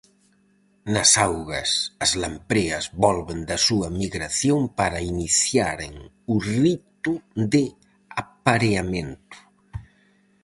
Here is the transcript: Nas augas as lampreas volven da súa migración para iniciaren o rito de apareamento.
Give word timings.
Nas 0.93 1.11
augas 1.27 1.71
as 2.05 2.11
lampreas 2.21 2.85
volven 3.03 3.39
da 3.49 3.57
súa 3.67 3.87
migración 4.01 4.59
para 4.79 5.05
iniciaren 5.13 5.93
o 6.33 6.35
rito 6.61 7.13
de 7.53 7.63
apareamento. 8.23 9.37